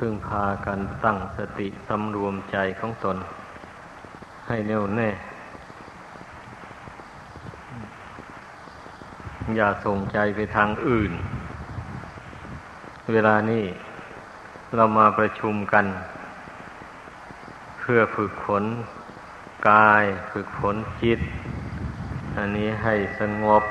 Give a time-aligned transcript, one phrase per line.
[0.00, 3.16] พึ่งพากันตั้งสติสำรวมใจของตน
[4.46, 5.10] ให้แน่วแน่
[9.56, 11.12] อย่าส่งใจไปทางอื่น
[13.12, 13.64] เวลานี้
[14.74, 15.86] เรามาประชุมกัน
[17.80, 18.64] เพื่อฝึกฝน
[19.70, 21.20] กายฝึกฝนจิต
[22.36, 23.62] อันนี้ให้สงบ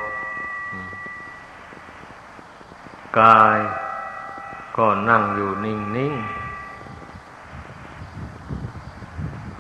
[3.22, 3.60] กาย
[4.78, 6.14] ก็นั่งอยู่นิ่งนิ่ง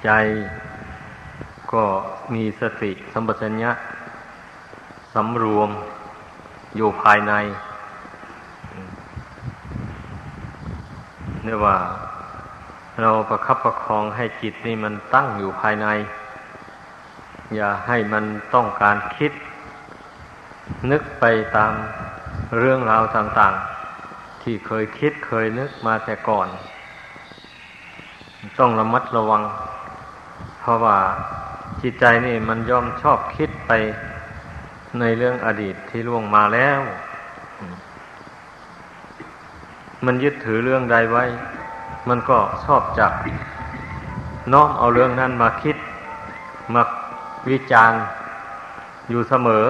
[0.04, 0.10] ใจ
[1.74, 1.84] ก็
[2.34, 3.72] มีสติสัมปชัญญะ
[5.14, 5.70] สำรวม
[6.76, 7.34] อยู่ภายใน
[11.46, 11.78] เรียกว่า
[13.02, 15.88] เราประคับประคองให้จิตนี่มันตั้งอยู่ภายใน
[17.56, 18.24] อย่าให้มัน
[18.54, 19.32] ต้องการคิด
[20.92, 21.74] นึกไปตาม
[22.58, 23.73] เรื่องราวต่าง ๆ
[24.44, 26.48] ที่เคยคิดเคยนึกมาแต่ก่อน
[28.60, 29.44] ต้องระมัดระวัง
[30.60, 30.98] เพราะว่า
[31.82, 33.72] จิตใจนี่มันย่อมชอบคิดไป
[35.00, 36.80] ในเรื่องอดีตที่ล่วงมาแล้ว
[40.06, 41.24] มันยึดถือเรื่องใดไว้
[42.10, 43.12] มันก็ชอบจับ
[44.54, 45.78] น้อมเอาเรื่องนั้นมาคิด
[46.74, 46.84] มา
[47.50, 48.02] วิจารณ์
[49.10, 49.66] อยู่เสมอ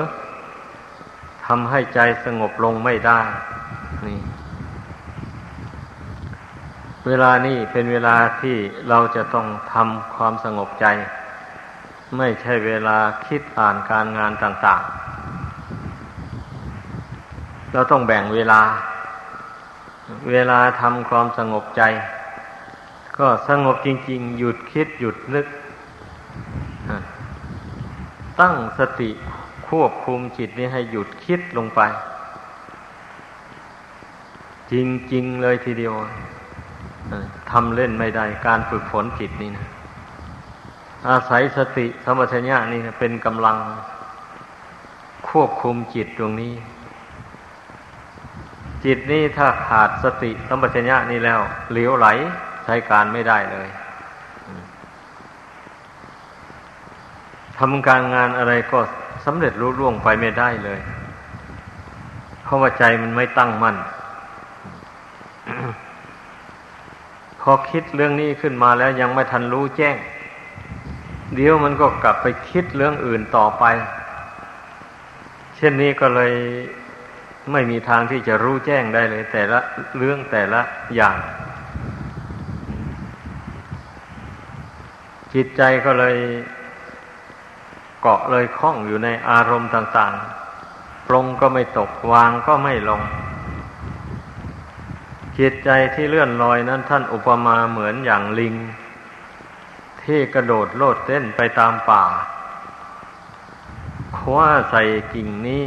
[1.45, 3.19] ทำให้ใจสงบลงไม่ได้
[4.07, 4.19] นี่
[7.07, 8.57] เวลานี้เป็นเวลาที่
[8.89, 10.85] เราจะต้องทำความสงบใจ
[12.17, 14.81] ไม่ใช่เวลาคิดอ่านการงานต่าง
[16.47, 18.61] ๆ เราต้องแบ่งเวลา
[20.31, 21.81] เวลาทำความสงบใจ
[23.17, 25.47] ก็สงบจริง ๆ หยุดคิดหยุดนึก
[28.39, 29.09] ตั้งสติ
[29.67, 31.81] ควบคุมจิตนี้ให้หยุดคิดลงไป
[34.71, 34.73] จ
[35.13, 35.93] ริง ๆ เลยทีเดียว
[37.51, 39.67] ทำเล่นไม่ได้การฝึกฝนจิตนี่นะ
[41.09, 43.57] อาศัยสติสมัชญะนี่นะเป็นกำลัง
[45.29, 46.53] ควบคุมจิตตรงนี้
[48.85, 51.39] จิตนี่ถ้าขาดสติสมัชญะนี่แล้ว
[51.71, 52.07] เหลวไหล
[52.65, 53.67] ใช้การไม่ได้เลย
[57.59, 58.79] ทำการงานอะไรก็
[59.25, 60.79] สำเร็จรุ่ร่วงไปไม่ได้เลย
[62.43, 63.75] เพราะว่าใจมันไม่ตั้งมั่น
[67.43, 69.97] พอคิดเรื่องนี้ขึ้นมาแล้วยังไม่ทันรู้แจ้ง
[71.35, 73.63] เดี๋ยวมันก็กลับไปคิดเรื่องอื่นต่อไป
[75.55, 76.33] เช่นนี้ก็เลย
[77.51, 79.59] ไม่มีทางที่จะรู้แจ้งได้เลย แต่ละ
[79.97, 80.61] เรื่องแต่ละ
[80.95, 81.17] อย่าง
[85.33, 86.15] จิตใจก็เลย
[88.01, 90.13] เกาะเลยคล้องอยู่ในอารมณ์ต่าง
[90.61, 93.01] ๆ ปรงก็ไม่ตกวางก็ไม่ลง
[95.39, 98.55] จิตใจที่เลื่อนลอยนั้นท่านอุปมาเหมือนอย่างลิง
[100.03, 102.03] ที่กระโดดโลดเต้นไปตามป่า
[104.17, 104.83] คว้าใส่
[105.13, 105.63] กิ่งนี้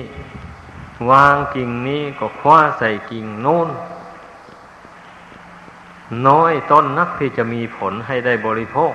[1.10, 3.68] วางกิ่งนี้ก็คว้าใส่กิ่งโน้น
[6.26, 8.92] น้อยต้นนักที่จะมีผลให้ได้บริโภค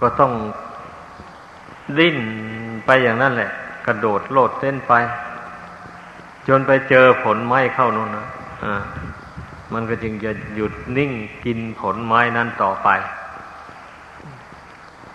[0.00, 0.32] ก็ต้อง
[1.98, 2.18] ดิ้น
[2.86, 3.50] ไปอย่างนั้นแหละ
[3.86, 4.92] กระโดดโลดเต้นไป
[6.48, 8.26] จนไปเจอผลไม้เข้านู่นนะ
[8.64, 8.74] อ่า
[9.72, 11.12] มันก็จึงจะหยุดนิ่ง
[11.44, 12.88] กินผลไม้นั้นต่อไป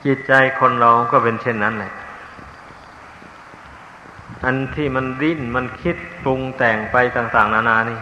[0.05, 1.93] จิตใจคนเราก็เป็นเช่นนั้นแหละ
[4.45, 7.99] อันที่มันดิ้นมันคิดปรุงแต่งไปต่าง ๆ นานานี่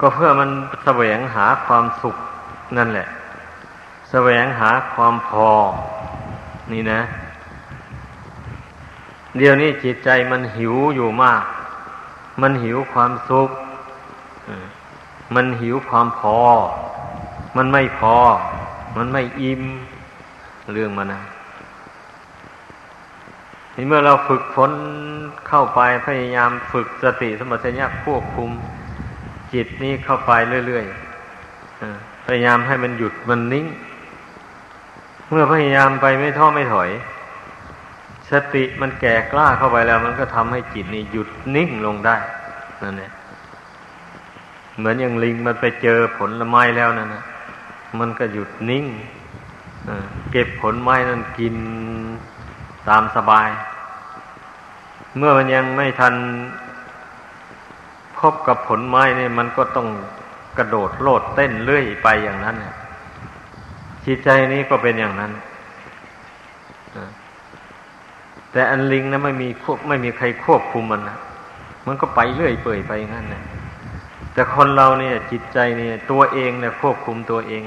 [0.00, 0.50] ก็เพื่อมัน
[0.84, 2.16] แสวงหาความสุข
[2.76, 3.08] นั่นแหละ
[4.10, 5.48] แสวงหาความพอ
[6.72, 7.00] นี่นะ
[9.36, 11.42] เดี๋ยวนี้จิตใจมันหิวอยู่มาก
[12.40, 13.50] มันหิวความสุข
[15.34, 16.38] มันหิวความพอ
[17.56, 18.16] มันไม่พอ
[18.96, 19.62] มันไม่อิ่ม
[20.72, 21.22] เรื่องมันนะ
[23.74, 24.72] นี่เมื่อเราฝึกฝน
[25.48, 28.50] เข้าไปพยายามฝึกสติสมัชญะควบคุม
[29.52, 30.32] จิตนี้เข้าไป
[30.66, 33.66] เรื่อยๆพยายามให้มันหยุดมันนิ่ง
[35.30, 36.90] เมื่อพยายามไปไม่ท้อไม่ถอย
[38.34, 42.16] สติมันแก่กล้าเข้าไปแล้ว มันก็ทำให้จิตนี่หยุดนิ่งลงได้
[42.82, 43.12] นั่นแหละ
[44.78, 47.24] เหมือนอย่างลิงมันไปเจอผลไม้แล้วนั่นนะ
[47.98, 48.84] มันก็หยุดนิ่ง
[50.30, 51.54] เก็บผลไม้นั้นกิน
[52.88, 53.48] ตามสบาย
[55.16, 56.14] เมื่อมันยังไม่ทัน
[58.18, 59.88] พบกับผลไม้เนี่ยมันก็ต้อง
[60.58, 62.56] กระโดดโลดเต้นเลื่อยไปอย่างนั้น
[64.06, 65.32] จิตใจนี้ก็เป็นอย่างนั้น
[68.54, 71.18] แต่อันลิงนะไม่มีควบไม่มีใครควบคุมมันนะ
[71.86, 73.42] มันก็ไปเรื่อยเปื่อยไปงั้นนะ
[74.32, 77.62] แต่คนเราเนี่ยจิตใจเนี่ยตัวเองเนี่ยควบคุมตัวเอง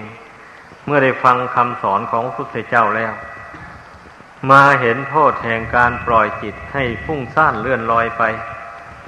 [0.86, 3.14] เมื่อได้ฟังคำสอนของพระพุทธเจ้าแล้ว
[4.52, 8.24] มาเห็นโทษแห่งการปล่อยจิตให้ฟุ้งซ่านเลื่อนลอยไป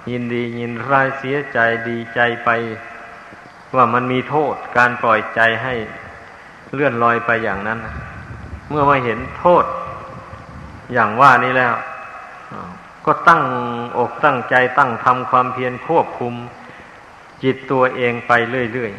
[0.10, 2.50] ยินดียินร้ายเสียใจดีใจไป
[3.76, 5.74] ว่ามันมีโทษการปล่อยใจให้
[6.74, 7.80] เลื่อนลอยไปอย่างนั้น
[8.70, 9.64] เมื่อมาเห็นโทษ
[10.94, 11.74] อย่างว่านี้แล้ว
[13.06, 13.42] ก็ตั้ง
[13.98, 16.34] อกตั้งใจตั้งทำความเพียรควบคุม
[17.44, 18.32] จิตตัวเองไป
[18.74, 18.92] เรื่อย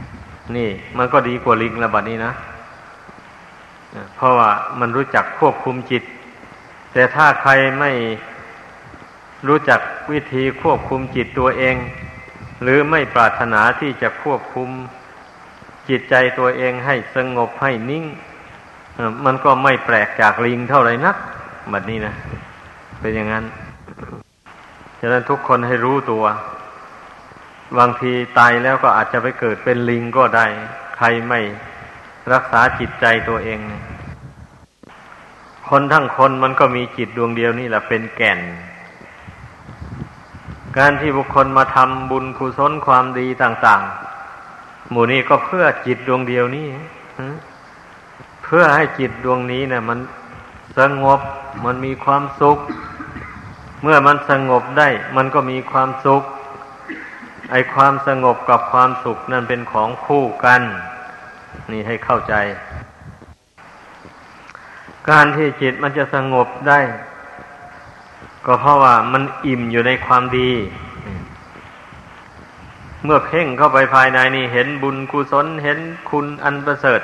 [0.00, 2.32] ๆ นี่ มันก็ดีกว่าลิงละบัดนี้นะ
[4.16, 4.50] เพราะว่า
[4.80, 6.02] มันรู้จักควบคุมจิต
[6.92, 7.92] แต่ถ้าใครไม่
[9.48, 9.80] รู้จัก
[10.12, 11.76] วิธีควบคุมจิตตัวเอง
[12.62, 14.68] หรือไม่ปรารถนาที่จะควบคุม
[15.88, 18.04] จิตใจตัวเองให้สงบให้นิ่ง
[19.24, 21.16] มันก็ไม่แปลกจากลิงเท่าไรนัก
[21.72, 22.14] บบนี้นะ
[23.00, 23.44] เป็นอย่างนั้น
[25.00, 26.24] ฉะนั้นทุกคนให้รู้ตัว
[27.78, 30.46] บางทีตายแล้วก็อาจจะไปเกิดเป็นลิงก็ได้
[30.96, 31.40] ใครไม่
[32.32, 33.58] รักษาจิตใจตัวเอง
[35.68, 38.38] คนทั้งคนมันก็มีจิตดวงเดียวนี่แหละเป็นแก่น
[40.78, 43.82] การที่บุคคลมาทำบุญกุศลความดีต่าง
[44.36, 46.66] ๆ หมู่นี้ก็เพื่อจิตดวงเดียวนี้
[48.44, 49.98] เพื่อให้จิตดวงนี้เนะี่ยมัน
[50.78, 51.20] สงบ
[51.64, 52.58] มันมีความสุข
[53.82, 56.22] เมื่อมันสงบได้ มันก็มีความสุข
[57.50, 60.62] ไอความสงบกับความสุขนั่นเป็นของคู่กัน
[61.70, 62.34] นี่ให้เข้าใจ
[65.08, 66.80] การที่จิตมันจะสงบได้
[68.46, 70.50] ก็เพราะว่ามันอิ่มอยู่ในความดี
[73.04, 75.78] เมื่อเพ่งเข้าไปภายในนี่เห็นบุญกุศลเห็น
[76.10, 77.00] คุณอันประเสริฐ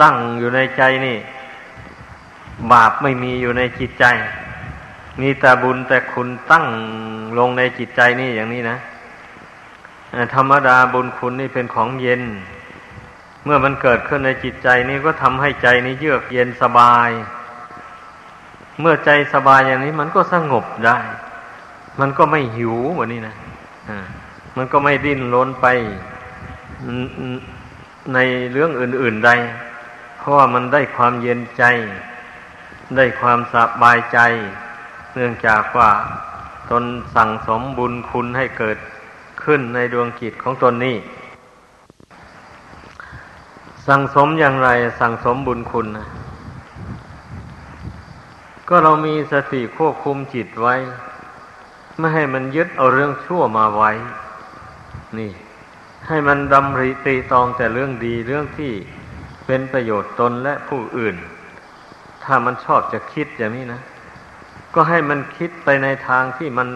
[0.00, 1.16] ตั้งอยู่ในใจนี่
[2.72, 4.04] บาปไม่มีอยู่ในจิตใจ
[5.20, 6.66] มีแต่บุญแต่คุณตั้ง
[7.38, 8.78] ลงในจิตใจนี่อย่างนี้นะ
[10.34, 12.22] ธรรมดาบุญคุณนี่เป็นของเย็น
[13.44, 17.10] เมื่อมันเกิดขึ้นในจิตใจนี่ก็ทำให้ใจนี้เยือกเย็นสบาย
[18.80, 20.98] เมื่อใจสบายอย่างนี้มันก็สงบได้
[22.00, 23.34] มันก็ไม่หิววันนี้นะ
[24.56, 25.66] มันก็ไม่ดิ้นรนไป
[28.14, 28.18] ใน
[28.52, 29.30] เรื่องอื่น ๆใด
[30.18, 31.64] เพราะว่ามันได้ความเย็นใจ
[32.96, 34.18] ได้ความสบายใจ
[35.14, 35.90] เนื่องจากว่า
[36.70, 38.78] ตนสั่งสมบุญคุณให้เกิด
[39.44, 40.96] ขึ้นในดวงจิตของตนนี้
[43.86, 44.70] สั่งสมอย่างไร
[45.00, 45.86] สั่งสมบุญคุณ
[48.68, 50.74] ก็เรามีสติควบคุมจิตไว้
[51.98, 53.90] ไม่ให้มันยึดเอาเรื่องชั่วมาไว้
[55.18, 55.30] นี่
[56.08, 58.72] ให้มันดำริตีตองแต่เรื่องดีเรื่องที่
[59.46, 61.16] เป็นประโยชน์ตนและผู้อื่น
[62.28, 63.80] ถ้ามันชอบจะคิดอย่างนี้นะ
[64.74, 66.68] ก็ให้มันคิดไปในทางที่มัน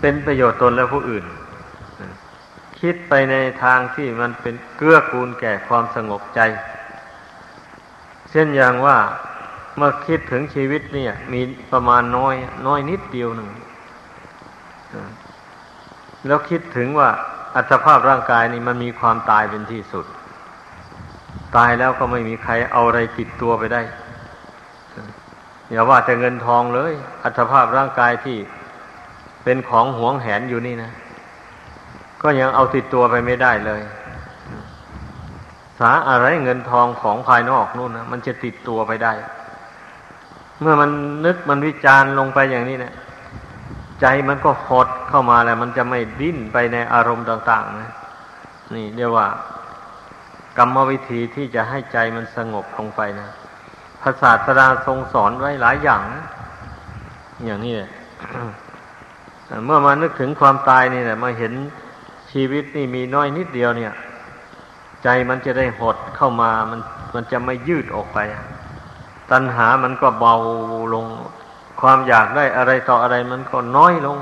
[0.00, 1.24] เป็นประโยชน์ตนและผู้อื่น
[2.80, 6.40] คิดไปในทางที่มันเป็นเกื้อกูลแก่ความสงบใจ
[8.30, 8.96] เช่นอย่างว่า
[9.76, 11.40] เมื่อคิดถึงชีวิตเนี่ย มี
[11.72, 12.34] ประมาณน้อย
[12.66, 13.50] น้อยนิดเดียวหนึ่ง
[16.26, 17.08] แล้วคิดถึงว่า
[17.56, 20.06] อัตภาพร่างกายนี่มันมีความตายเป็นที่สุด
[21.56, 23.82] ตายแล้วก็ไม่มีใครเอาอะไรติดตัวไปได้
[25.70, 26.92] อย่าว่าแต่เงินทองเลย
[27.22, 28.36] อัตภาพร่างกายที่
[29.44, 30.92] เป็นของหวงแหนอยู่นี่นะ
[32.22, 33.80] ก็ยังเอาติดตัวไปไม่ได้เลย
[35.80, 39.12] สาอะไรเงินทองของภายนอกนู่นนะมันจะติดตัวไปได้
[40.60, 40.90] เมื่อมัน
[41.24, 42.94] นึกมันวิจารณ์ลงไปอย่างนี้เนะี่ย
[44.00, 47.90] ใจมันก็หดเข้ามาแล้ว มันจะไม่ดิ้นไปในอารมณ์ต่าง ๆ นะ
[48.74, 49.26] นี่เรียกว่า
[50.58, 53.28] กรรมวิธีที่จะให้ใจมันสงบลงไปนะ
[54.00, 56.02] พระศาสดาทรงสอนไว้หลายอย่าง
[57.44, 57.74] อย่างนี้
[59.64, 61.52] เมื่อมานึกถึงความตายนี่แหละมาเห็น
[62.32, 63.92] ชีวิตนี่มีน้อยนิดเดียวเนี่ย
[65.02, 66.80] ใจมันจะได้หดเข้ามามัน
[67.14, 68.18] มันจะไม่ยืดออกไป
[69.30, 70.36] ตัณหามันก็เบา
[70.94, 71.06] ลง
[71.80, 74.18] ความอยากได้อะไรต่ออะไรมันก็น้อยลง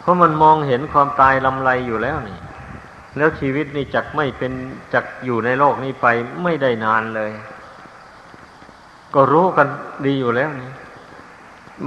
[0.00, 2.38] เพราะมันมองเห็นความตายลำไรอยู่แล้วนี่
[3.16, 4.52] แล้วชีวิตนี่จักไม่เป็น
[4.94, 6.06] จักอยู่ในโลกนี้ไป
[6.42, 7.32] ไม่ได้นานเลย
[9.14, 9.68] ก็รู้กัน
[10.06, 10.72] ดีอยู่แล้วนี่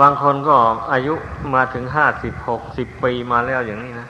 [0.02, 0.56] บางคนก็
[0.92, 1.14] อายุ
[1.56, 4.10] มาถึงห้าสิบหกสิบปีมาแล้วอย่างนี้นะ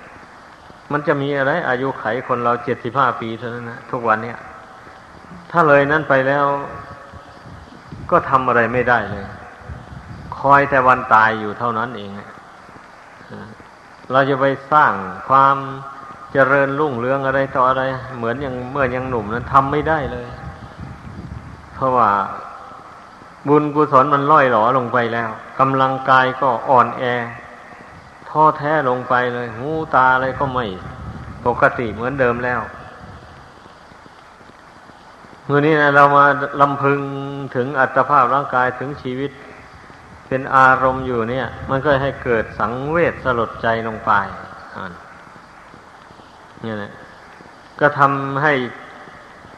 [0.91, 4.37] มันจะมีอะไร อายุไขคนเราเจ็ดสิบห้าปีเท่านั้นนะทุกวันเนี่ย
[5.51, 6.45] ถ้าเลยนั้นไปแล้ว
[8.11, 9.25] ก็ทำอะไรไม่ได้เลย
[10.39, 12.11] คอยแต่วันตายอยู่เท่านั้นเอง
[14.11, 14.93] เราจะไปสร้าง
[15.29, 15.55] ความ
[16.33, 17.83] เจริญรุ่งเรืองอะไรต่ออะไร
[18.17, 20.27] เหมือนอย่างเมื่อยังหนุ่มนั้นทำไม่ได้เลย
[21.75, 22.09] เพราะว่า
[23.47, 25.29] บุญกุศลมันล่อยหลอลงไปแล้ว
[25.59, 27.03] กำลังกายก็อ่อนแอ
[28.29, 30.65] ท้อแท้ลงไปเลย หูตาอะไรก็ไม่
[31.45, 32.61] ปกติเหมือนเดิมแล้ว
[35.45, 36.25] เมื่อนี้นะเรามา
[36.61, 37.01] ลำพึง
[37.55, 39.31] ถึงอัตภาพร่างกายถึงชีวิต
[40.27, 44.11] เป็นอารมณ์อยู่เนี่ย มันก็ให้เกิดสังเวชสลดใจลงไป
[46.61, 46.91] เนี่ยนะ
[47.79, 48.53] ก็ทำให้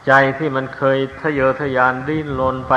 [0.06, 2.74] ใจที่มันเคยทะเยอทะยานดิ้นรนไป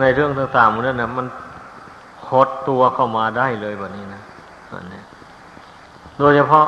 [0.00, 1.26] ในเรื่องต่างๆนั่นนะมัน
[2.28, 4.22] หดตัวเข้ามาได้เลยแบบนี้นะ
[4.70, 5.02] อันนี้
[6.18, 6.66] โดยเฉพาะ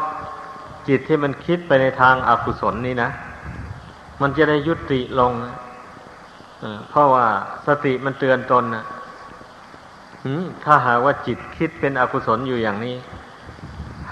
[0.88, 3.10] จิตที่มันคิดไปในทางอากุศลนี่นะ
[4.20, 5.32] มันจะได้ยุติลง
[6.90, 7.26] เพราะว่า
[7.66, 8.84] สติมันเตือนตนนะ
[10.64, 12.96] ถ้าหากว่าจิตคิดเป็นอกุศลอยู่อย่างนี้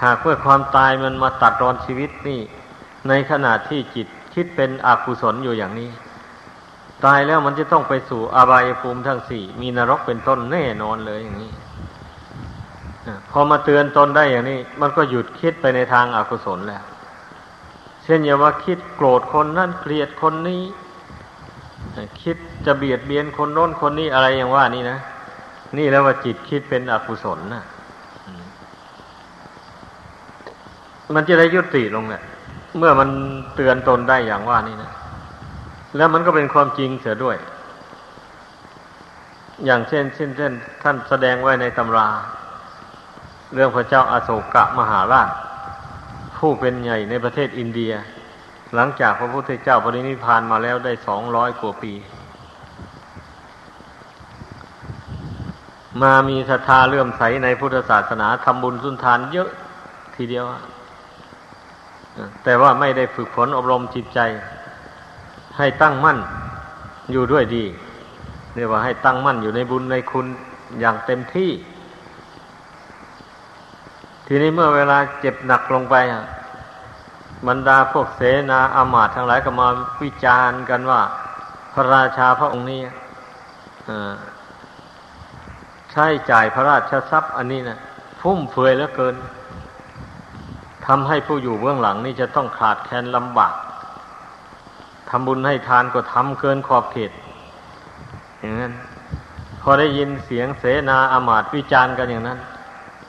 [0.03, 2.41] หากเพื่อความตายมันมาตัดรอนชีวิตนี่
[3.07, 5.89] ในขณะที่จิตคิดเป็นอกุศลอยู่อย่างนี้
[7.05, 11.51] ตายแล้วมันจะต้องไปสู่อบายภูมิทั้งสี่ มีนรกเป็นต้นแน่นอนเลยอย่างนี้
[13.31, 16.83] พอมาเตือนตนได้อย่างนี้ มันก็หยุดคิดไปในทางอากุศลแล้ว
[18.03, 20.61] เช่นอย่าว่าคิดโกรธคนนั่นเกลียดคนนี้
[22.21, 24.97] คิดจะเบียดเบียนคนโน้นคนนี้อะไรอย่างว่านี่นะ
[25.77, 27.63] นี่แล้วว่าจิตคิดเป็นอกุศลน่ะ
[31.13, 32.23] มันจะได้ยุติลงเนี่ย
[32.77, 33.09] เมื่อมัน
[33.55, 34.91] เตือนตนได้อย่างว่านี่นะ
[35.97, 37.37] แล้วมันก็เป็นความจริงเสียด้วย
[39.65, 40.53] อย่างเช่นเช่นเช่น
[40.83, 42.07] ท่านแสดงไว้ในตำรา
[43.53, 45.29] เรื่องพระเจ้าอาโศกะมหาราช
[46.37, 47.93] ผู้เป็นใหญ่ในประเทศอินเดีย
[48.75, 51.93] หลังจากพระพุทธเจ้าปรินิพานมาแล้วได้สองร้อยกว่าปี
[56.01, 59.49] มามีศรัทธาเลื่อมใสในพุทธศาสนาทำบุญสุนทานเยอะ
[60.15, 60.45] ทีเดียว
[62.43, 64.19] แต่ว่าไม่ได้ฝึกฝนอบรมจิตใจ
[65.57, 66.17] ให้ตั้งมั่น
[67.11, 67.65] อยู่ด้วยดี
[68.55, 70.27] เรียกว่าให้ตั้งมั่นอยู่ในบุญในคุณ
[70.79, 71.51] อย่างเต็มที่
[74.27, 75.95] ทีนี้เมื่อเวลาเจ็บหนักลงไป
[77.47, 79.67] บรรดาพวกเสนาอามาตย์ทั้งหลายก็มา
[80.03, 81.01] วิจารณ์กันว่า
[81.73, 82.81] พระราชาพระองค์นี้
[85.91, 87.79] ใช้จ่ายพระราชทรัพย์อันนี้นะ
[88.21, 89.15] ฟุ่มเฟือยเหลือเกิน
[90.87, 93.53] ทำให้ผู้อยู่เบื้องหลังนี่จะต้องขาดแคลนลำบาก
[95.09, 97.11] ทำบุญให้ทานก็ทำเกินขอบเขต
[98.39, 98.73] อย่างนั้น
[99.61, 102.39] พอได้ยินเสียงเสนาอามาตวิจารณ์กันอย่างนั้น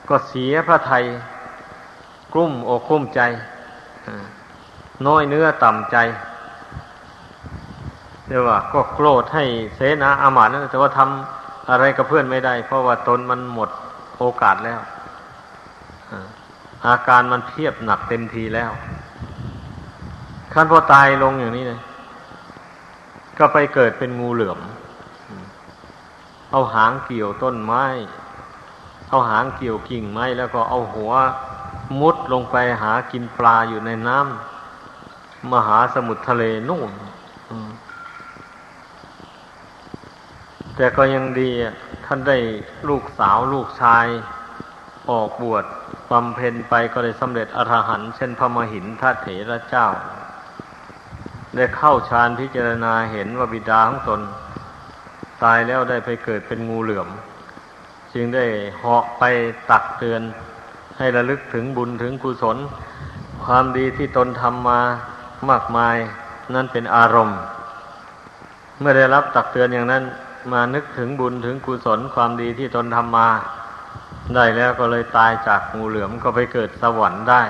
[0.08, 1.04] ก็เสียพระไทย
[2.32, 3.20] กลุ้มอกกลุ้มใจ
[5.06, 5.96] น้อยเนื้อต่ำใจ
[8.28, 9.44] เรียกว่า ก็โกรธให้
[9.76, 13.70] เสนาอามาตนั้นแต่ว่าทำอะไรกับเพื่อนไม่ได้ เพราะว่าตนมันหมด
[14.18, 14.80] โอกาสแล้ว
[16.86, 18.72] อาการมันเพียบหนักเต็มทีแล้ว
[20.52, 21.80] ขั้นพอตายลงอย่างนี้เลย
[23.38, 24.58] ก็ไปเกิดเป็นงูเหลือม
[26.50, 27.84] เอาหางเกี่ยวต้นไม้
[29.10, 31.12] เอาหางเกี่ยวกิ่งไม้แล้วก็เอาหัว
[32.00, 36.90] มุดลงไปหากินปลาอยู่ในน้ำมหาสมุทรทะเลนู่น
[40.76, 41.50] แต่ก็ยังดี
[42.04, 42.36] ท่านได้
[42.88, 44.06] ลูกสาวลูกชาย
[45.10, 45.64] ออกบวช
[46.10, 49.88] บำเพ็ญไปก็ได้สำเร็จอรหันต์เช่นพระมหินทเถระเจ้า
[51.56, 54.20] ได้เข้าฌานพิจารณาเห็นว่าบิดาของตน
[55.42, 57.08] ตายแล้วได้ไปเกิดเป็นงูเหลือม
[58.14, 58.46] จึงได้
[58.76, 59.22] เหาะไป
[59.70, 60.22] ตักเตือน
[60.98, 62.56] ให้ระลึกถึงบุญถึงกุศล
[63.44, 64.80] ความดีที่ตนทำมา
[65.50, 65.96] มากมาย
[66.54, 67.38] นั่นเป็นอารมณ์
[68.80, 70.02] เมื่อได้รับตักเตือนอย่างนั้น
[70.52, 73.28] มานึกถึงบุญถึงกุศลความดีที่ตนทำมา
[74.32, 77.42] ได้แล้วก็เลยตายจากงูเหลือมก็ไปเกิดสวรรค์ได้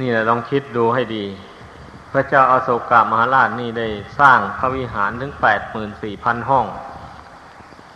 [0.00, 1.24] นี่แหละลองคิดดูให้ดี
[2.12, 6.66] พระเจ้าอาโศกามหาราชนี่ได้สร้างพระวิหารถึงแปดหมื่นสี่พันห้อง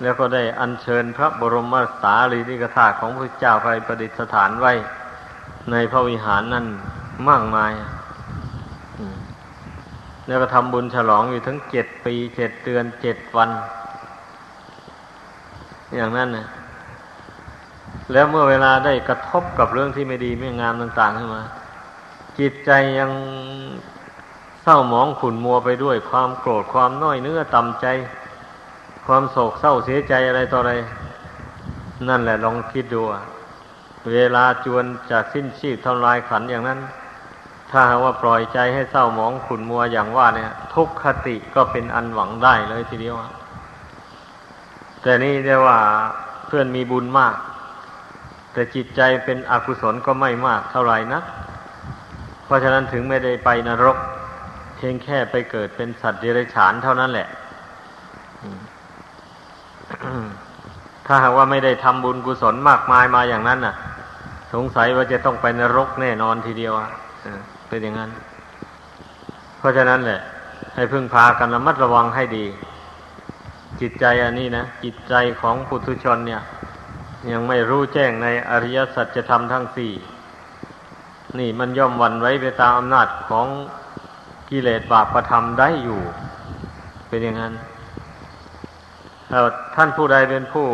[0.02, 4.72] แล้วก็ได้อัญเชิญพระบรมสารีริกธาตุของพระเจ้าไปประดิษฐานไว้
[5.70, 6.66] ในพระวิหารนั่น
[7.28, 7.72] มากมาย
[10.26, 13.50] แล้วก็ทำบุญฉลองอยู่ทั้งเจ็ดปีเจ็ดเดือนเจ็ดวัน
[15.94, 16.46] อย่างนั้นนะ
[18.12, 21.42] แล้วเมื่อเวลาได้กระทบกับเรื่องที่ไม่ดีไม่งามต่าง ๆ ขึ้นมา
[22.38, 23.10] จิตใจยัง
[24.62, 27.86] เศร้าหมองขุ่นมัวไปด้วย ความโกรธความน้อยเนื้อต่ำใจ
[29.06, 30.72] ความโศกเศร้าเสียใจอะไรต่ออะไร
[32.08, 33.02] นั่นแหละลองคิดดู
[34.12, 36.80] เวลาจวนจากสิ้นชีพทำลายขันอย่างนั้น
[37.70, 43.16] ถ้าว่าปล่อยใจให้เศร้าหมองขุ่นมัวอย่างว่าเนี่ย ทุกขติก็เป็นอันหวังได้เลยทีเดียว
[45.06, 45.78] แต่นี่เรียกว่า
[46.46, 47.34] เพื่อนมีบุญมาก
[48.52, 51.20] แต่จิตใจเป็นอกุศลก็ไม่มากเท่าไหร่นะ
[52.44, 53.96] เพราะฉะนั้นถึงไม่ได้ไปนรก
[54.76, 57.28] เพียงแค่ไปเกิดเป็นสัตว์เดรัจฉานเท่านั้นแหละ
[61.06, 63.74] ถ้าหากว่าไม่ได้ทำบุญกุศลมากมายมาอย่างนั้นน่ะ
[64.52, 66.90] สงสัยว่าจะต้องไปนรกแน่นอนทีเดียวอะ
[67.68, 68.10] เป็นอย่างนั้น
[69.58, 70.20] เพราะฉะนั้นแหละ
[70.74, 72.46] ให้พึ่งพากันระมัดระวังให้ดี
[73.80, 76.42] จิตใจอันนี้นะจิตใจของปุถุชนเนี่ย
[77.30, 79.92] ยังไม่รู้แจ้งในอริยสัจธรรมทั้งสี่
[81.38, 83.46] นี่มันย่อมวันไว้ไปตามอำนาจของ
[84.50, 86.00] กิเลสบาปประธรรมได้อยู่
[87.08, 87.54] เป็นอย่างนั้น
[89.74, 90.66] ท่านผู้ใดเป็นผู้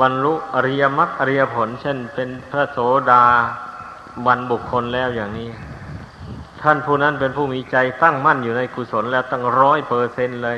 [0.00, 2.78] บรรลุอริยมรรคอริยผล เช่น เป็นพระโส
[3.10, 3.24] ดา
[4.26, 5.50] บันบุคคลแล้วอย่างนี้
[6.62, 10.56] ท่านผู้นั้นเป็นผู้มีใจตั้งมั่นอยู่ในกุศลแล้วตั้งร้อยเปอร์เซนเลย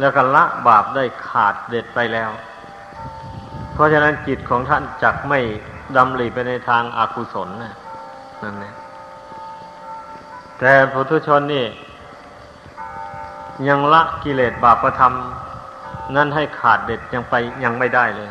[0.00, 2.30] แล้วก็ละบาปได้ขาดเด็ดไปแล้ว
[3.72, 5.40] เพราะฉะนั้นจิตของท่านจักไม่
[5.96, 7.74] ดำหลีไปในทางอากุศลนะ
[8.42, 8.74] นั่นแหละ
[10.58, 11.66] แต่พุทุชนนี่
[13.68, 15.12] ยังละกิเลสบาปธรรม
[16.16, 18.28] นั่นให้ขาดเด็ดยังไปยังไม่ได้เลย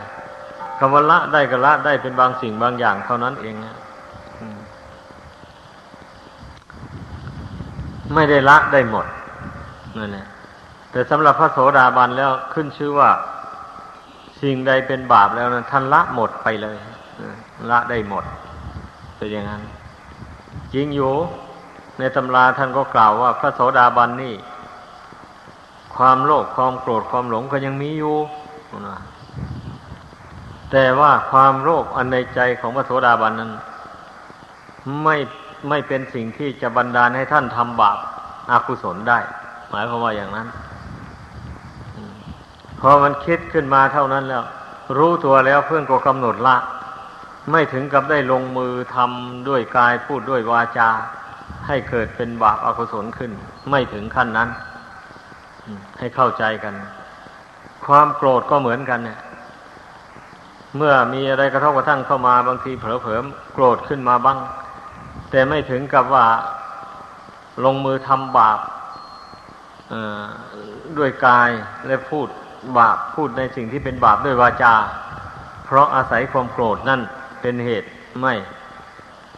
[0.77, 3.55] คำว่าละได้ก็ละได้เป็นบางสิ่งบางอย่างเท่านั้นเอง
[8.13, 9.05] ไม่ได้ละได้หมด
[9.97, 10.25] นั่นแหละ
[10.91, 13.09] แต่สำหรับพระโสดาบันแล้วขึ้นชื่อว่า
[14.41, 16.77] สิ่งใดเป็นบาปแล้วนะท่านละหมดไปเลย
[17.69, 18.23] ละได้หมด
[19.17, 19.61] เป็นอย่างนั้น
[20.73, 21.13] จริงอยู่
[21.99, 24.35] ในตำราท่านก็กล่าวว่า พระโสดาบันนี่
[25.95, 28.15] ความโลภความโกรธความหลงก็ยังมีอยู่
[28.87, 28.99] นะ
[30.71, 33.51] แต่ว่าความโลภอันในใจของพระโสดาบันนั้น
[35.03, 35.17] ไม่
[35.69, 37.97] ไม่เป็นสิ่งที่จะบันดาลให้ท่านทำบาป
[38.51, 39.19] อากุศลได้
[39.69, 40.47] หมายความว่าอย่างนั้น
[42.81, 44.43] พอมันคิดขึ้นมาเท่านั้นแล้ว
[44.97, 46.57] รู้ตัวแล้วเพื่อนก็กำหนดละ
[47.51, 50.89] ไม่ถึงกับได้ลงมือทำด้วยกายพูดด้วยวาจา
[51.67, 53.31] ให้เกิดเป็นบาปอากุศลขึ้น
[53.69, 54.49] ไม่ถึงขั้นนั้น
[55.99, 56.73] ให้เข้าใจกัน
[57.85, 59.19] ความโกรธก็เหมือนกันเนี่ย
[60.77, 64.37] เมื่อมีอะไรกระทบกระทั่งเข้ามาบางทีเผลอๆโกรธขึ้นมาบ้าง
[65.31, 66.25] แต่ไม่ถึงกับว่า
[67.65, 68.59] ลงมือทำบาป
[70.97, 71.49] ด้วยกาย
[71.87, 72.27] และพูด
[72.77, 74.73] บาปพูดในสิ่งที่เป็นบาปด้วยวาจา
[75.65, 77.01] เพราะอาศัยความโกรธนั่น
[77.41, 77.89] เป็นเหตุ
[78.21, 78.33] ไม่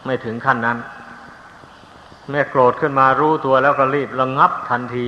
[0.06, 0.78] ไม่ถึงขั้นนั้น
[2.30, 5.08] แม่โกรธขึ้นมารู้ตัวแล้วก็รีบระงงับทันที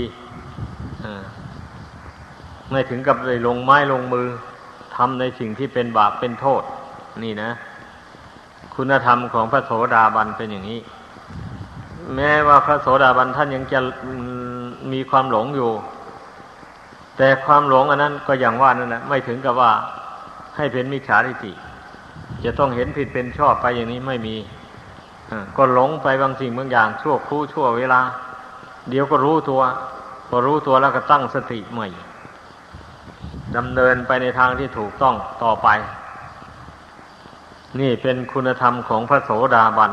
[2.71, 4.27] ไม่ถึงกับเลยลงไม้ลงมือ
[4.95, 6.63] ทำในสิ่งที่เป็นบาปเป็นโทษ
[7.23, 7.51] นี่นะ
[8.75, 10.79] คุณธรรมของพระโสดาบันเป็นอย่างนี้
[12.15, 13.79] แม้ว่าพระโสดาบันท่านยังจะ
[14.91, 15.71] มีความหลงอยู่
[17.17, 19.71] แต่ความหลงอันนั้นก็อย่างว่านั่นแหละไม่ถึงกับว่า
[20.55, 21.51] ให้เป็นมิจฉาทิฏฐิ
[22.43, 24.35] จะต้องเห็นผิดเป็นชอบไปอย่างนี้ไม่มี
[25.57, 28.01] ก็หลงไปบางสิ่งบางอย่าง ชั่วครู่ชั่วเวลา
[28.89, 29.61] เดี๋ยวก็รู้ตัว
[30.27, 31.87] พอรู้ตัวแล้วก็ตั้งสติใหม่
[33.55, 35.67] ดำเนินไปในทางที่ถูกต้องต่อไป
[37.79, 39.91] นี่เป็นคุณธรรมของพระโสดาบัน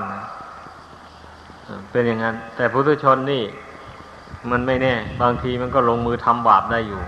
[1.91, 3.43] เป็นอย่างนั้น แต่พุทุชนนี่
[4.51, 7.03] มันไม่แน่ บางทีมันก็ลงมือทำบาปได้อยู่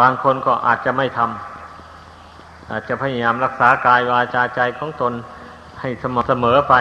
[0.00, 5.12] บางคนก็อาจจะไม่ทำอาจจะพยายามรักษากายวาจาใจของตน
[5.80, 6.74] ให้สม่ำเสมอไป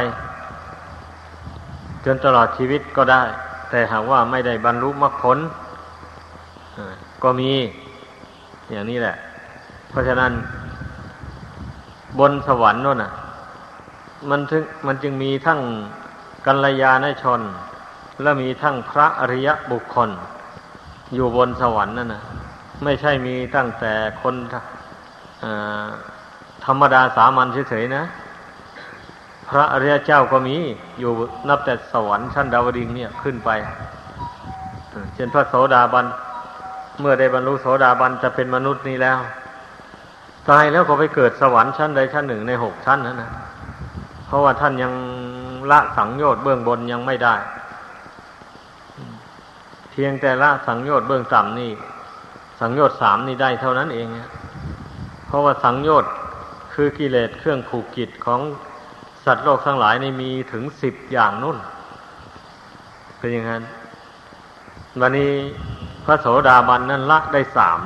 [2.05, 3.21] จนตลอดชีวิตก็ได้
[3.69, 5.37] แต่หากว่าไม่ได้บรรลุมรรคผล
[7.23, 7.51] ก็มี
[8.71, 9.15] อย่างนี้แหละ
[9.89, 10.31] เพราะฉะนั้น
[12.19, 13.11] บนสวรรค์นั่นน่ะ
[14.29, 15.59] มันถึงมันจึงมีทั้ง
[16.45, 17.41] กัลยาณชน
[18.21, 20.09] และมีทั้งพระอริยบุคคล
[21.13, 22.23] อยู่บนสวรรค์นั่นนะ
[22.83, 24.35] ไม่ใช่มีตั้งแต่คน
[26.65, 28.03] ธรรมดาสามัญเฉยๆนะ
[29.49, 30.55] พระอริยเจ้าก็มี
[30.99, 31.11] อยู่
[31.49, 33.49] นับแต่สวรรค์ชั้นดาวดิงเนี่ยขึ้นไป
[35.13, 36.05] เช่นพระโสดาบัน
[36.99, 39.19] เมื่อได้บรรลุโสดาบันจะเป็นมนุษย์นี้แล้ว
[40.49, 43.31] ตายแล้วก็ไปเกิดสวรรค์ชั้นใดชั้นหนึ่งในหกชั้นนั่นนะ
[44.27, 44.93] เพราะว่าท่านยัง
[45.71, 47.35] ละสังโยชน์เบื้องบนยังไม่ได้
[50.01, 51.71] พียงแต่ละสังโยชน์เบื้องต่ำนี่
[52.59, 54.07] สังโยชน์สามนี่ได้เท่านั้นเอง
[55.27, 56.11] เพราะว่าสังโยชน์
[56.73, 58.39] คือกิเลสเครื่องผูกกิจของ
[59.25, 61.57] สัตว์โลกทั้งหลายนี่มีถึงสิบอย่างนุ่น
[63.17, 63.63] เป็นอย่างนั้น
[65.01, 65.31] วันนี้
[66.05, 67.79] พระโสดาบันนั้นละได้สาม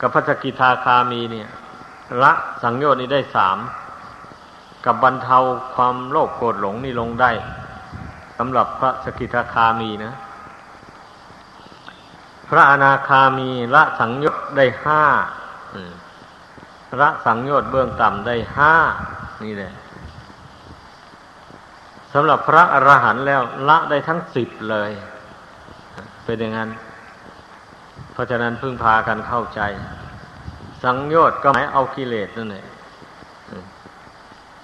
[0.00, 1.48] กับพระสกิทาคามีเนี่ย
[2.22, 3.58] ละสังโยชน์นี้ได้สาม
[4.84, 5.38] กับบรรเทา
[5.74, 7.30] ความโลภโกรธหลงนี่ลงได้
[8.38, 10.14] สำหรับพระสกิทาคามีนะ
[12.48, 15.02] พระอนาคามีละสังโยชน์ได้ห้า
[17.00, 18.74] ละสังโยชน์เบื้องต่ำได้ห้า
[19.44, 19.72] นี่แหละ
[22.12, 24.90] สำหรับพระอรหันต์แล้วละได้ทั้งสิบเลย
[26.24, 26.70] เป็นอย่างนั้น
[28.12, 29.60] เพราะฉะนั้นพึ่งพากันเข้าใจ
[30.82, 32.66] สังโยชน์ก็หมายเอากิเลสนั่นแหละ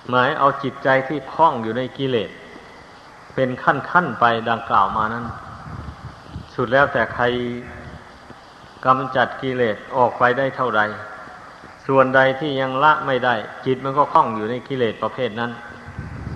[0.08, 2.30] หมายเอาจิตใจที่คล้องอยู่ในกิเลส
[3.34, 5.24] เป็นขั้นขั้นไปดังกล่าวมานั้น
[6.54, 7.24] สุดแล้วแต่ใคร
[8.86, 10.80] กำจัดกิเลสออกไปได้เท่าไร
[11.86, 13.34] ส่วนใดที่ยังละไม่ได้
[13.66, 15.50] จิตมันก็คล้องอยู่ในกิเลสประเภทนั้น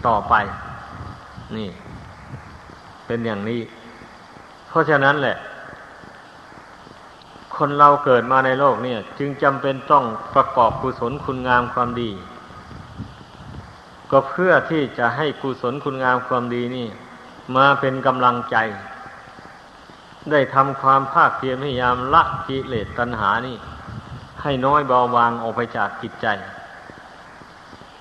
[0.07, 0.35] ต่อไป
[1.57, 1.69] นี่
[3.07, 3.61] เป็นอย่างนี้
[4.69, 5.37] เพราะฉะนั้นแหละ
[7.57, 12.11] คนเราเกิดมาในโลกเนี่ย จึงจำเป็นต้องประกอบกุศลคุณงามความดี
[14.11, 16.89] ก็เพื่อที่จะให้กุศลคุณงามความดีนี่
[17.57, 18.57] มาเป็นกำลังใจ
[20.31, 23.57] ได้ทำความภาคเพียรพยายามละกิเลสตัณหานี่
[24.43, 26.27] ให้น้อยเบาบางออกไปจากจิตใจ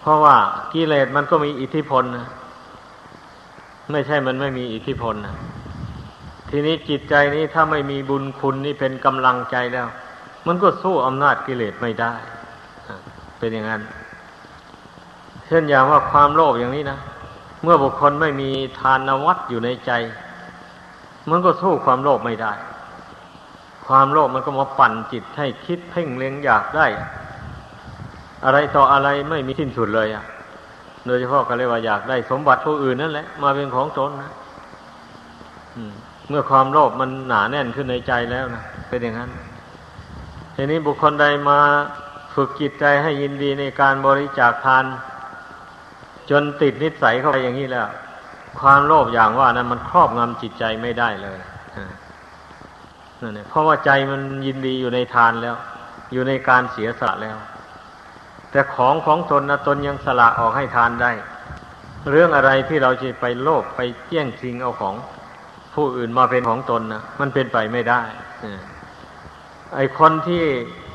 [0.01, 0.35] เพราะว่า
[0.73, 2.27] กิเลสมันก็มีอิทธิพลนะ
[3.91, 5.35] ไม่ใช่มันไม่มีอิทธิพลนะ
[6.49, 9.87] ทีนี้จิตใจนี้ถ้าไม่มีบุญคุณนี่เป็นกำลังใจแล้ว
[10.47, 12.13] มันก็สู้อำนาจกิเลสไม่ได้
[13.37, 13.81] เป็นอย่างนั้น
[15.47, 16.99] เช่นอย่างว่าความโลภอย่างนี้นะ
[17.63, 19.91] เมื่อบุคคลไม่มีทานวัตอยู่ในใจ
[21.29, 22.53] มันก็สู้ความโลภไม่ได้
[23.87, 26.87] ความโลภมันก็มาปั่นจิตให้คิดเพ่งเล็งอยากได้
[28.45, 30.23] อะไรต่ออะไรไม่มีสิ้นสุดเลยอะ
[31.05, 34.31] โดยเฉพาะก็เรียกว่าอยากได้สมบัติผู้อื่นนั่นแหละ มาเป็นของตนนะ
[36.29, 39.31] เมื่อความโลภมันหนาแน่นขึ้นในใจแล้วนะเป็นอย่างนั้น
[40.55, 41.59] ทีนี้บุคคลใดมา
[42.35, 44.85] ฝึกจิตใจให้ยินดีในการบริจาคทาน
[46.29, 47.87] จนติดนิสัยเข้าไปอย่างนี้แล้ว
[48.59, 51.39] ความโลภอย่างว่านั้นมันครอบงำจิตใจไม่ได้เลย
[53.21, 55.55] นั่นแหละเพราะว่าใจมันยินดีอยู่ในทานแล้ว
[56.13, 57.37] อยู่ในการเสียสละแล้ว
[58.51, 61.11] แต่ของของตนนะตนยังสละออกให้ทานได้
[62.11, 64.95] เรื่องอะไรที่เราจะไปโลภไปเจี้ยงชิงเอาของ
[65.75, 68.01] ผู้อื่นมาเป็นของตนนะมันเป็นไปไม่ได้
[69.75, 70.43] ไอคนที่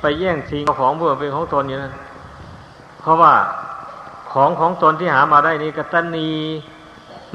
[0.00, 1.94] ไปแย่งชิงเอาของผู้อื่นเป็นของตนอย่างนั้น
[3.00, 3.32] เพราะว่า
[4.32, 6.28] ของของตนที่หามาได้นี้กตันนี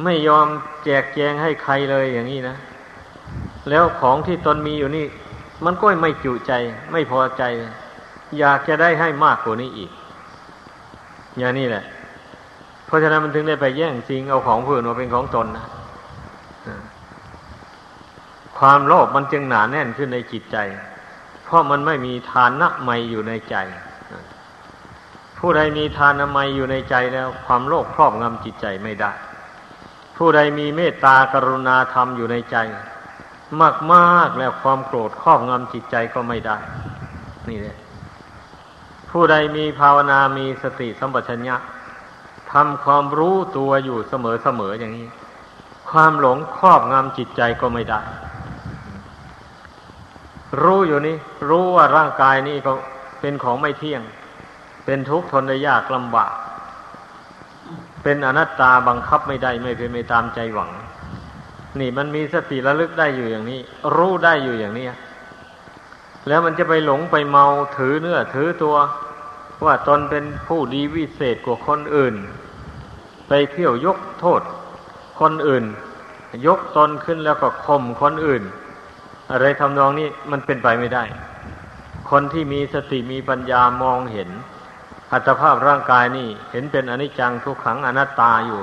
[0.04, 0.48] ไม่ยอม
[0.84, 2.56] แจกแจงให้ใครเลยอย่างนี้นะ
[3.70, 5.06] แล้วของที่ตนมีอยู่นี่
[5.66, 6.54] มันก็ไม่จุใจ
[6.92, 7.44] ไม่พอใจ
[8.40, 9.92] อยากจะได้ให้มากกว่านี้อีก
[11.38, 11.84] อย่างนี้แหละ
[12.86, 15.66] เพราะฉะนั้นมันถึงได้ไปแย่งชิงเอาของผู้อื่นมาเป็นของตนนะ
[18.58, 20.58] ความโลภมันจึงหนาแน่นขึ้นในจิตใจ
[21.46, 23.56] เพราะมันไม่มีทานนะไมอยู่ในใจ
[25.40, 29.12] ผู้ใดมีทานนะไมอยู่ในใจแล้ว ความโลภครอบงำจิตใจไม่ได้
[30.18, 32.58] ผู้ใดมีเมตตากรุณาธรรมอยู่ในใจ
[33.62, 36.58] มากมากแล้วความโกรธครอบงำจิตใจก็ไม่ได้
[37.50, 37.78] นี่แหละ
[39.10, 41.56] ผู้ใดมีภาวนามีสติสัมปชัญญะ
[42.52, 45.08] ทำความรู้ตัวอยู่เสมอเสมออย่างนี้
[45.90, 48.02] ความหลงครอบงำจิตใจก็ไม่ได้
[50.62, 51.16] รู้อยู่นี่
[51.50, 52.72] รู้ว่าร่างกายนี้ก็
[53.22, 54.02] เป็นของไม่เที่ยง
[54.86, 56.32] เป็นทุกข์ทนได้ยากลำบาก
[58.08, 60.72] เป็นอนัตตาบังคับไม่ได้ไม่เป็นไปตามใจหวัง
[61.80, 63.60] นี่มันมีสติระลึกได้อยู่อย่างนี้
[63.96, 64.88] รู้ได้อยู่อย่างนี้
[66.28, 67.46] แล้วมันจะไปหลงไปเมา
[67.78, 68.76] ถือเนื้อถือตัว
[69.66, 72.16] ว่าตนเป็นผู้ดีวิเศษกว่าคนอื่น
[73.28, 74.42] ไปเที่ยวยกโทษ
[75.20, 75.64] คนอื่น
[76.48, 78.44] ยกตนขึ้นแล้วก็ข่มคนอื่น
[79.32, 81.04] อะไรทำนองนี้มันเป็นไปไม่ได้
[82.10, 84.30] คนที่มีสติมีปัญญามองเห็น
[85.12, 88.60] อัตภาพร่างกายนี่ เห็นเป็นอนิจจังทุกขังอนัตตาอยู่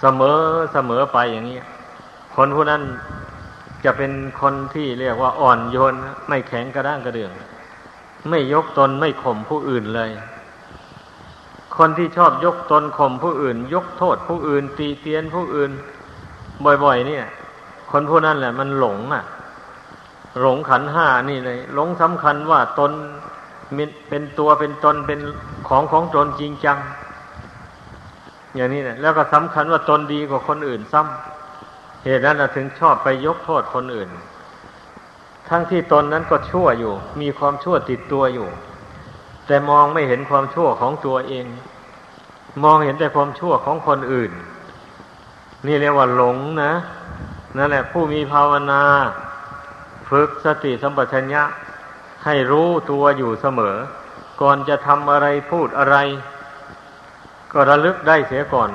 [0.00, 0.38] เสมอ
[0.72, 1.60] เสมอไปอย่างนี้
[2.34, 2.82] คนผู้นั้น
[3.84, 5.94] จะเป็นคนที่เรียกว่าอ่อนโยน
[6.28, 7.32] ไม่แข็งกระด้างกระเดื่อง
[8.28, 10.10] ไม่ยกตนไม่ข่มผู้อื่นเลย
[11.76, 15.70] คนที่ชอบยกตนข่มผู้อื่น ยกโทษผู้อื่น ตีเตียนผู้อื่น
[16.84, 17.24] บ่อยๆ เนี่ย
[17.90, 19.24] คนผู้นั้นแหละ มันหลงอะ
[20.40, 22.92] หลงขันห้านี่เลย หลงสำคัญว่าตน
[24.08, 25.20] เป็นตัวเป็นตนเป็น
[25.68, 26.78] ของของตนจริงจัง
[28.54, 34.10] อย่างนี้เนี่ยแล้วก็สำคัญว่าตนดีกว่าคนอื่นซ้ำเหตุนั้นถึงชอบไปยกโทษคนอื่น
[35.48, 38.48] ทั้งที่ตนนั้นก็ชั่วอยู่ มีความชั่วติดตัวอยู่
[39.46, 41.46] แต่มองไม่เห็นความชั่วของตัวเอง
[42.64, 44.32] มองเห็นแต่ความชั่วของคนอื่น
[45.66, 46.72] นี่เรียกว่าหลงนะ
[47.56, 48.82] นั่นแหละ ผู้มีภาวนา
[50.10, 51.42] ฝึกสติสัมปชัญญะ
[52.24, 53.76] ให้รู้ตัวอยู่เสมอ
[54.40, 55.96] ก่อนจะทำอะไรพูดอะไร
[57.52, 58.70] ก็ระลึกได้เสียก่อน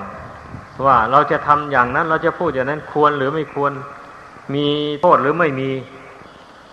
[0.86, 3.71] ว่าเราจะทำอย่างนั้น เราจะพูดอย่างนั้นควรหรือไม่ควร
[4.54, 4.65] มี
[5.02, 5.69] โทษหรือไม่มี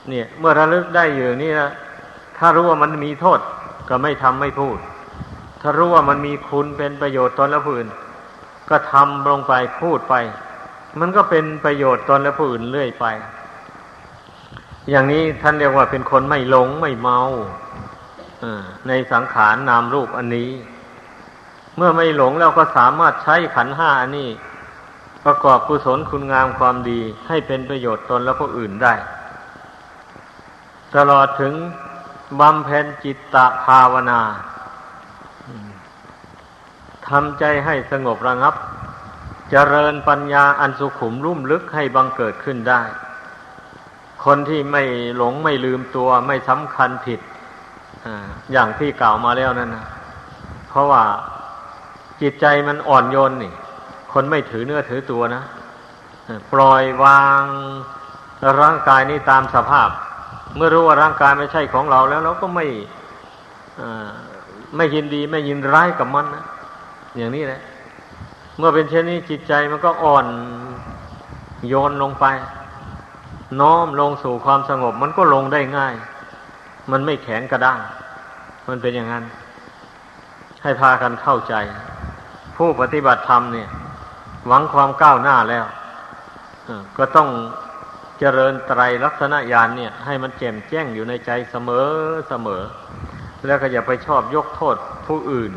[0.09, 1.71] เนี่ย เมื่อระลึกได้อยู่นี่นะ
[2.39, 3.41] ถ้ารู้ว่ามันมีโทษ
[3.89, 4.79] ก็ไม่ทำไม่พูด
[5.61, 7.89] ถ้ารู้ว่ามันมีคุณเป็นประโยชน์ตนและผู้อื่น
[8.71, 10.15] ก็ทำลงไปพูดไป
[11.01, 13.07] มันก็เป็นประโยชน์ตนและผู้อื่นเรื่อยไป
[14.91, 17.19] อย่างนี้ท่านเรียกว่าเป็นคนไม่หลงไม่เมา
[18.89, 20.51] ในสังขารนามรูปอันนี้
[21.77, 24.29] เมื่อไม่หลงแล้วก็สามารถใช้ขันห้าอันนี้
[25.25, 28.95] ประกอบกุศลคุณงามความดีให้เป็นประโยชน์ตนและผู้อื่นได้
[30.97, 31.55] ตลอดถึง
[32.41, 34.21] บำเพ็ญจิตตภาวนา
[37.09, 38.55] ทำใจให้สงบระงับ
[39.51, 42.83] เจริญปัญญาอันสุขุมรุ่มลึกให้บังเกิดขึ้นได้
[44.25, 44.83] คนที่ไม่
[45.17, 47.21] หลงไม่ลืมตัวไม่สำคัญผิด
[48.53, 49.87] อย่างที่กล่าวมาแล้วนั่นนะ
[50.69, 51.03] เพราะว่า
[52.21, 53.53] จิตใจมันอ่อนโยนนี่
[54.13, 55.43] คนไม่ถือเนื้อถือตัวนะ
[56.53, 57.43] ปล่อยวาง
[58.61, 59.91] ร่างกายนี้ตามสภาพ
[60.57, 62.67] เมื่อรู้ว่าร่างกายไม่ใช่ของเราแล้วเราก็ไม่
[64.77, 66.45] ไม่ยินดีไม่ยินร้ายกับมันนะ
[67.17, 67.61] อย่างนี้แหละ
[68.59, 70.27] เมื่อเป็นเช่นนี้จิตใจมันก็อ่อน
[71.69, 72.27] โยนลงไป
[73.61, 75.95] น้อมลงสู่ความสงบ มันก็ลงได้ง่าย
[76.93, 77.81] มันไม่แข็งกระด้าง
[78.69, 79.25] มันเป็นอย่างนั้น
[80.63, 81.55] ให้พากันเข้าใจ
[82.57, 83.69] ผู้ปฏิบัติธรรมเนี่ย
[84.47, 85.65] หวังความก้าวหน้าแล้ว
[86.99, 87.29] ก็ต้อง
[88.19, 91.89] เจริญไตรลักษณะญาณเนี่ย ให้มันแจ่มแจ้งอยู่ในใจเสมอ
[92.29, 92.63] เสมอ
[93.47, 94.77] แล้วก็อย่าไปชอบยกโทษ
[95.07, 95.53] ผู้อื่น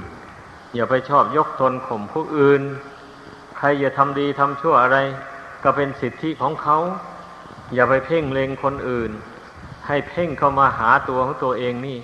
[0.76, 2.62] อย่าไปชอบยกตนข่มผู้อื่น
[3.58, 4.98] ใครอย่าทำดีทำชั่วอะไร
[5.64, 6.78] ก็เป็นสิทธิของเขา
[7.74, 9.12] อย่าไปเพ่งเลงคนอื่น
[9.88, 11.98] ให้เพ่งเข้ามาหาตัวของตัวเองนี่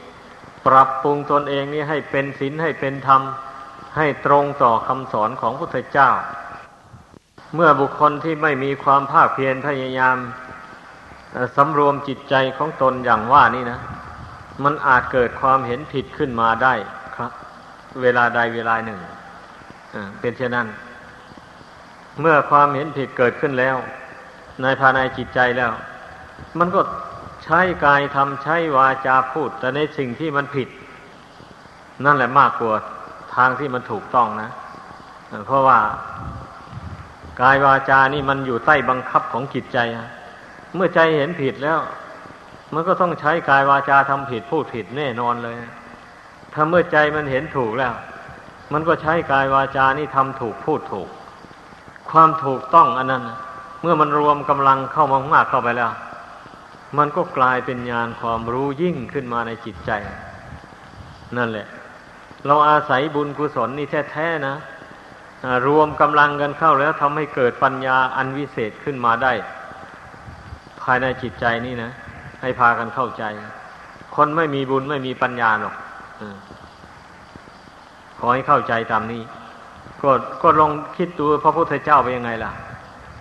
[0.68, 3.22] ปรับปรุงตนเองนี่ให้เป็นศีลให้เป็นธรรม
[3.98, 6.10] ให้ตรงต่อคำสอนของพระพุทธเจ้า
[7.56, 10.18] เมื่อบุคคลที่ไม่มีความภาคเพียรพยายาม
[11.56, 13.80] สำรวมจิตใจของตนอย่างว่านี่นะ
[14.63, 16.74] มันอาจเกิดความเห็นผิดขึ้นมาได้
[17.15, 17.32] ครับ
[18.02, 19.00] เวลาใดเวลาหนึ่ง
[20.20, 20.68] เป็นเช่นนั้น
[22.20, 23.76] เมื่อความเห็นผิดเกิดขึ้นแล้ว
[24.62, 25.72] ในภายในจิตใจแล้ว
[26.60, 26.82] มันก็
[27.50, 30.70] ช้กายทำใช้วาจาพูด แต่ในสิ่งที่มันผิด
[32.06, 32.74] นั่นแหละมากกว่า
[33.36, 34.50] ทางที่มันถูกต้องนะ
[35.48, 35.80] เพราะว่า
[37.42, 39.78] กายวาจานี่มันอยู่ใต้บังคับของจิตใจ
[40.76, 41.80] เมื่อใจเห็นผิดแล้ว
[42.74, 45.56] มันก็ต้องใช้กายวาจาทำผิดพูดผิดแน่นอนเลย
[46.54, 47.94] ถ้าเมื่อใจมันเห็นถูกแล้ว
[48.74, 51.10] มันก็ใช้กายวาจานี่ทำถูกพูดถูก
[52.12, 53.24] ความถูกต้องอันนั้น
[53.82, 55.92] เมื่อมันรวมกำลังเข้ามามากเข้าไปแล้ว
[56.97, 59.91] มันก็กลายเป็นญาณความรู้ยิ่งขึ้นมาในจิตใจ
[61.38, 61.67] นั่นแหละ
[62.47, 64.56] เราอาศัยบุญกุศลนี่แท้ๆนะ
[65.67, 69.34] รวมกำลังกันเข้าแล้วทำให้เกิดปัญญาอันวิเศษขึ้นมาได้
[70.82, 71.91] ภายในจิตใจนี่นะ
[72.41, 73.23] ให้พากันเข้าใจ
[74.15, 75.75] คนไม่มีบุญไม่มีปัญญาหรอก
[78.19, 79.21] ขอให้เข้าใจตามนี้
[80.02, 80.12] ก็
[80.43, 82.52] ก็ลองคิดดูพระพุทธเจ้าไปยังไงล่ะ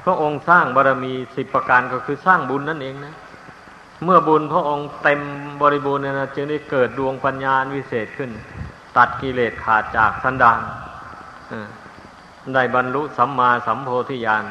[0.05, 3.15] พระองค์สร้างบารรมีสิบประการก็คือสร้างบุญนั่นเองนะ
[4.05, 5.21] เมื่อบุญพระองค์เต็ม
[5.61, 8.31] บริบูรณ์เนี่ยนะจึงได้เกิดดวงปัญญาวิเศษขึ้น
[8.97, 10.61] ตัดกิเลสขาดจากสันดาน
[12.55, 14.45] ได้บรรลุสัมมาสัมโพธิญาณ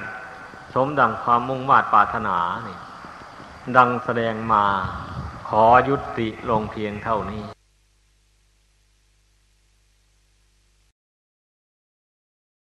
[0.74, 2.78] สมดังความมุ่งมา่ปรารถนานี่
[3.76, 4.64] ดังแสดงมา
[5.48, 7.44] ขอยุติลงเพียงเท่านี้